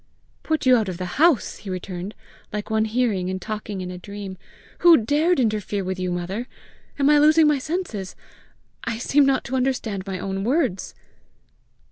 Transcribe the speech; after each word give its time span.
"Put 0.41 0.65
you 0.65 0.75
out 0.77 0.89
of 0.89 0.97
the 0.97 1.21
house!" 1.21 1.57
he 1.57 1.69
returned, 1.69 2.15
like 2.51 2.71
one 2.71 2.85
hearing 2.85 3.29
and 3.29 3.39
talking 3.39 3.81
in 3.81 3.91
a 3.91 3.99
dream. 3.99 4.35
"Who 4.79 4.97
dared 4.97 5.39
interfere 5.39 5.83
with 5.83 5.99
you, 5.99 6.11
mother? 6.11 6.47
Am 6.97 7.07
I 7.07 7.19
losing 7.19 7.45
my 7.47 7.59
senses? 7.59 8.15
I 8.83 8.97
seem 8.97 9.27
not 9.27 9.43
to 9.43 9.55
understand 9.55 10.07
my 10.07 10.17
own 10.17 10.43
words!" 10.43 10.95